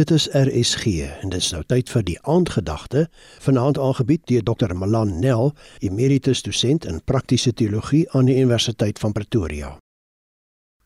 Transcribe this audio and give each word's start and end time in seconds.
Dit 0.00 0.10
is 0.10 0.28
RSG 0.32 0.84
en 1.20 1.28
dit 1.28 1.42
is 1.42 1.50
nou 1.52 1.60
tyd 1.68 1.90
vir 1.92 2.04
die 2.08 2.14
aandgedagte 2.32 3.02
vanaand 3.44 3.76
aangebied 3.78 4.22
deur 4.30 4.44
Dr. 4.48 4.72
Malan 4.72 5.18
Nel, 5.20 5.50
emeritus 5.84 6.40
dosent 6.46 6.86
in 6.88 7.02
praktiese 7.04 7.52
teologie 7.52 8.06
aan 8.16 8.30
die 8.30 8.38
Universiteit 8.40 8.98
van 8.98 9.12
Pretoria. 9.12 9.74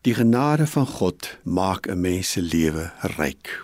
Die 0.03 0.17
genade 0.17 0.67
van 0.67 0.87
God 0.97 1.29
maak 1.43 1.87
'n 1.87 2.01
mens 2.01 2.31
se 2.31 2.41
lewe 2.41 2.91
ryk. 3.15 3.63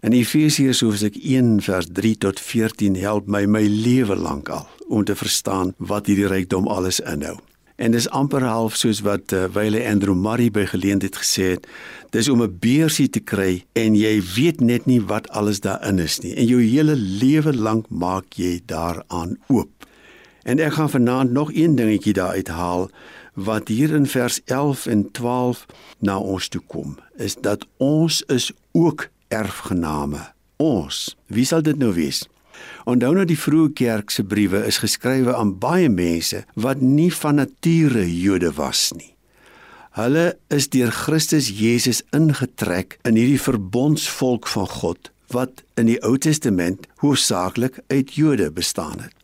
In 0.00 0.12
Efesiërs 0.12 0.80
hoofstuk 0.80 1.16
1 1.16 1.62
vers 1.62 1.86
3 1.92 2.16
tot 2.18 2.40
14 2.40 2.96
help 2.96 3.26
my 3.26 3.44
my 3.46 3.66
lewe 3.66 4.16
lank 4.16 4.48
al 4.48 4.68
om 4.88 5.04
te 5.04 5.16
verstaan 5.16 5.74
wat 5.78 6.06
hierdie 6.06 6.30
rykdom 6.30 6.68
alles 6.68 7.00
inhou. 7.00 7.38
En 7.76 7.92
dis 7.92 8.08
amper 8.08 8.42
half 8.42 8.76
soos 8.80 9.02
wat 9.04 9.32
uh, 9.36 9.44
Wyle 9.52 9.82
Andrew 9.84 10.16
Murray 10.16 10.48
by 10.50 10.64
geleentheid 10.64 11.16
gesê 11.20 11.50
het, 11.56 11.66
dis 12.10 12.28
om 12.32 12.42
'n 12.42 12.56
beursie 12.60 13.08
te 13.08 13.20
kry 13.20 13.64
en 13.72 13.94
jy 13.94 14.22
weet 14.34 14.60
net 14.60 14.86
nie 14.86 15.00
wat 15.00 15.28
alles 15.28 15.60
daarin 15.60 15.98
is 15.98 16.20
nie 16.20 16.34
en 16.34 16.46
jou 16.46 16.60
hele 16.62 16.96
lewe 16.96 17.52
lank 17.52 17.88
maak 17.88 18.32
jy 18.32 18.60
daaraan 18.66 19.36
oop. 19.48 19.68
En 20.44 20.58
ek 20.58 20.72
gaan 20.72 20.90
vanaand 20.90 21.30
nog 21.30 21.52
een 21.52 21.76
dingetjie 21.76 22.12
daar 22.12 22.32
uithaal 22.32 22.90
wat 23.34 23.68
hier 23.68 23.94
in 23.94 24.06
vers 24.06 24.40
11 24.44 24.86
en 24.86 25.10
12 25.10 25.66
na 25.98 26.18
ons 26.18 26.48
toe 26.48 26.62
kom, 26.66 26.96
is 27.16 27.36
dat 27.36 27.66
ons 27.76 28.22
is 28.22 28.52
ook 28.72 29.08
erfgename. 29.28 30.32
Ons, 30.56 31.16
wie 31.26 31.44
sal 31.44 31.62
dit 31.62 31.76
nou 31.78 31.92
wees? 31.92 32.24
Onthou 32.86 33.12
nou 33.16 33.24
die 33.26 33.38
vroeë 33.38 33.72
kerk 33.74 34.14
se 34.14 34.22
briewe 34.24 34.62
is 34.68 34.78
geskrywe 34.82 35.34
aan 35.34 35.56
baie 35.58 35.88
mense 35.90 36.44
wat 36.54 36.80
nie 36.80 37.10
van 37.14 37.40
nature 37.42 38.04
Jode 38.06 38.52
was 38.56 38.92
nie. 38.94 39.12
Hulle 39.96 40.36
is 40.52 40.68
deur 40.68 40.92
Christus 40.92 41.48
Jesus 41.56 42.02
ingetrek 42.12 42.98
in 43.08 43.16
hierdie 43.16 43.40
verbondsvolk 43.40 44.46
van 44.52 44.68
God 44.68 45.10
wat 45.34 45.62
in 45.80 45.88
die 45.88 45.98
Ou 46.06 46.14
Testament 46.20 46.86
hoofsaaklik 47.02 47.80
uit 47.88 48.14
Jode 48.14 48.50
bestaan 48.52 49.00
het. 49.00 49.14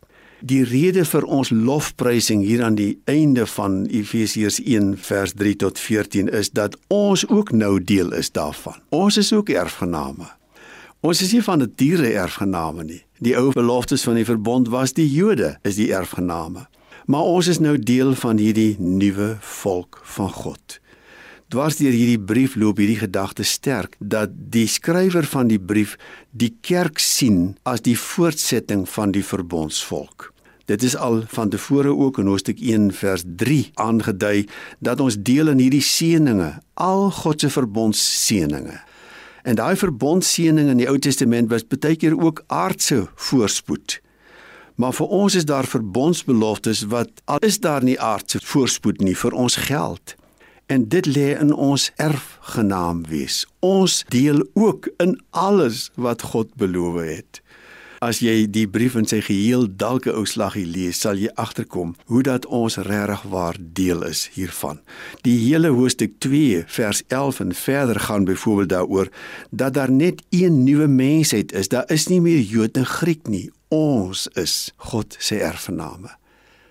Die 0.43 0.63
rede 0.67 1.05
vir 1.07 1.23
ons 1.23 1.53
lofprysing 1.55 2.41
hier 2.43 2.65
aan 2.65 2.75
die 2.75 2.97
einde 3.07 3.45
van 3.47 3.85
Efesiërs 3.85 4.57
1 4.59 4.97
vers 4.99 5.37
3 5.39 5.55
tot 5.61 5.79
14 5.79 6.27
is 6.35 6.49
dat 6.51 6.75
ons 6.91 7.23
ook 7.29 7.53
nou 7.55 7.77
deel 7.79 8.11
is 8.17 8.33
daarvan. 8.35 8.81
Ons 8.89 9.21
is 9.21 9.31
ook 9.33 9.53
erfgename. 9.53 10.27
Ons 10.99 11.21
is 11.23 11.31
nie 11.31 11.43
van 11.43 11.63
nature 11.63 12.11
erfgename 12.11 12.83
nie. 12.83 13.01
Die 13.23 13.37
ou 13.39 13.53
beloftes 13.55 14.03
van 14.03 14.17
die 14.19 14.25
verbond 14.27 14.67
was 14.67 14.91
die 14.97 15.07
Jode 15.07 15.53
is 15.63 15.77
die 15.79 15.93
erfgename. 15.95 16.65
Maar 17.07 17.29
ons 17.35 17.47
is 17.47 17.61
nou 17.63 17.77
deel 17.79 18.11
van 18.19 18.39
hierdie 18.41 18.75
nuwe 18.79 19.37
volk 19.39 20.01
van 20.15 20.31
God. 20.33 20.79
Dwars 21.47 21.77
deur 21.79 21.95
hierdie 21.95 22.19
brief 22.19 22.57
loop 22.59 22.81
hierdie 22.81 22.99
gedagte 22.99 23.45
sterk 23.47 23.95
dat 23.99 24.33
die 24.51 24.65
skrywer 24.67 25.23
van 25.29 25.47
die 25.47 25.61
brief 25.61 25.95
die 26.31 26.51
kerk 26.67 26.99
sien 26.99 27.53
as 27.63 27.85
die 27.87 27.95
voortsetting 27.95 28.83
van 28.91 29.15
die 29.15 29.23
verbondsvolk. 29.23 30.33
Dit 30.67 30.83
is 30.83 30.95
al 30.95 31.23
van 31.31 31.51
tevore 31.53 31.95
ook 31.95 32.19
in 32.19 32.27
Hoofstuk 32.27 32.59
1 32.59 32.91
vers 32.97 33.23
3 33.27 33.69
aangedui 33.79 34.49
dat 34.83 34.99
ons 34.99 35.19
deel 35.19 35.53
in 35.53 35.63
hierdie 35.63 35.83
seëninge, 35.83 36.57
al 36.73 37.07
God 37.23 37.43
se 37.43 37.51
verbondsseëninge. 37.55 38.81
En 39.43 39.55
daai 39.59 39.75
verbondseëning 39.75 40.69
in 40.71 40.79
die 40.79 40.87
Ou 40.87 40.97
Testament 40.99 41.51
was 41.51 41.65
baie 41.67 41.97
keer 41.99 42.15
ook 42.15 42.43
aardse 42.47 43.03
voorspoed. 43.15 43.99
Maar 44.79 44.95
vir 44.95 45.07
ons 45.07 45.35
is 45.35 45.45
daar 45.45 45.67
verbondsbeloftes 45.67 46.85
wat 46.89 47.11
al 47.25 47.43
is 47.45 47.59
daar 47.59 47.83
nie 47.83 47.99
aardse 47.99 48.39
voorspoed 48.41 49.03
nie 49.03 49.17
vir 49.19 49.35
ons 49.35 49.55
geld. 49.67 50.15
En 50.71 50.87
dit 50.89 51.05
lê 51.05 51.33
in 51.35 51.51
ons 51.53 51.91
erfgenaam 51.99 53.03
wees. 53.11 53.43
Ons 53.59 54.05
deel 54.07 54.39
ook 54.53 54.87
in 55.03 55.19
alles 55.29 55.89
wat 55.99 56.23
God 56.31 56.55
beloof 56.55 57.01
het. 57.03 57.42
As 58.03 58.17
jy 58.19 58.49
die 58.51 58.65
brief 58.67 58.97
in 58.99 59.05
sy 59.07 59.21
geheel 59.23 59.61
dalk 59.79 60.07
'n 60.09 60.17
ou 60.19 60.25
slaggie 60.27 60.65
lees, 60.67 60.99
sal 60.99 61.15
jy 61.15 61.29
agterkom 61.39 61.95
hoe 62.11 62.23
dat 62.23 62.45
ons 62.45 62.75
regtig 62.75 63.21
waar 63.31 63.55
deel 63.59 64.03
is 64.03 64.27
hiervan. 64.35 64.81
Die 65.23 65.37
hele 65.39 65.69
hoofstuk 65.71 66.19
2 66.19 66.65
vers 66.67 67.03
11 67.07 67.39
en 67.39 67.53
verder 67.55 67.99
gaan 67.99 68.25
byvoorbeeld 68.25 68.69
daaroor 68.69 69.07
dat 69.51 69.73
daar 69.73 69.91
net 69.91 70.21
een 70.29 70.63
nuwe 70.63 70.87
mensheid 70.87 71.53
is. 71.53 71.67
Daar 71.67 71.87
is 71.87 72.07
nie 72.07 72.19
meer 72.19 72.41
Jood 72.41 72.77
en 72.77 72.85
Griek 72.85 73.27
nie. 73.27 73.51
Ons 73.69 74.27
is 74.35 74.73
God 74.75 75.15
se 75.19 75.39
erfgename. 75.39 76.11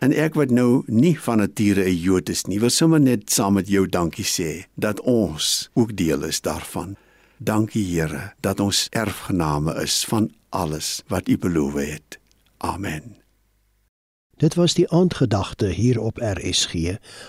En 0.00 0.12
ek 0.12 0.34
wat 0.34 0.50
nou 0.50 0.82
nie 0.86 1.16
van 1.20 1.38
nature 1.38 1.84
'n 1.84 1.96
Jood 1.96 2.28
is 2.28 2.44
nie, 2.44 2.60
wil 2.60 2.70
sommer 2.70 3.00
net 3.00 3.30
saam 3.30 3.54
met 3.54 3.68
jou 3.68 3.86
dankie 3.86 4.26
sê 4.26 4.66
dat 4.76 5.00
ons 5.00 5.70
ook 5.72 5.96
deel 5.96 6.24
is 6.24 6.40
daarvan. 6.40 6.96
Dankie 7.44 7.84
Here 8.00 8.32
dat 8.40 8.60
ons 8.60 8.86
erfgename 8.90 9.74
is 9.82 10.04
van 10.04 10.30
alles 10.48 11.02
wat 11.06 11.28
U 11.28 11.38
beloof 11.38 11.74
het. 11.74 12.18
Amen. 12.56 13.16
Dit 14.36 14.54
was 14.54 14.74
die 14.74 14.90
aandgedagte 14.90 15.66
hier 15.66 16.00
op 16.00 16.16
RSG, 16.16 16.74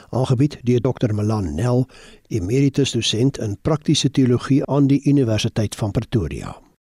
aangebied 0.10 0.60
deur 0.62 0.82
Dr. 0.82 1.14
Melan 1.14 1.56
Nel, 1.56 1.88
emeritus 2.28 2.92
dosent 2.92 3.38
in 3.38 3.58
praktiese 3.62 4.12
teologie 4.12 4.66
aan 4.66 4.88
die 4.88 5.02
Universiteit 5.04 5.76
van 5.76 5.92
Pretoria. 5.92 6.58